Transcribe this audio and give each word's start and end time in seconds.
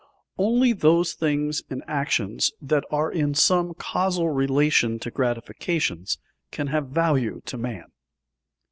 _Only 0.39 0.73
those 0.75 1.13
things 1.13 1.61
and 1.69 1.83
actions 1.87 2.51
that 2.59 2.83
are 2.89 3.11
in 3.11 3.35
some 3.35 3.75
causal 3.75 4.29
relation 4.31 4.97
to 4.97 5.11
gratifications 5.11 6.17
can 6.49 6.65
have 6.73 6.87
value 6.87 7.43
to 7.45 7.55
man. 7.59 7.91